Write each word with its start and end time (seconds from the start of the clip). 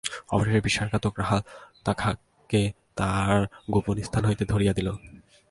অবশেষে 0.31 0.61
বিশ্বাসঘাতক 0.61 1.13
রাখাল 1.19 1.41
তাহাকে 1.85 2.61
তাহার 2.95 3.41
গোপন 3.71 3.95
স্থান 4.01 4.23
হইতে 4.25 4.43
ধরাইয়া 4.45 4.73
দিল। 4.73 4.87